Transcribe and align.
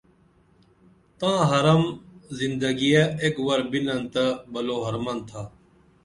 تاں 1.19 1.39
حرم 1.49 1.83
زندگِیہ 2.39 3.03
ایک 3.21 3.35
ور 3.45 3.61
بِنن 3.71 4.01
تہ 4.13 4.25
بلوحرمن 4.53 5.17
تھا 5.29 5.43